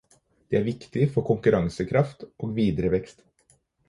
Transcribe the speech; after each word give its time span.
Det 0.53 0.57
er 0.59 0.63
viktig 0.67 1.03
for 1.15 1.25
konkurransekraft 1.27 2.25
og 2.47 2.57
videre 2.57 2.91
vekst. 2.95 3.23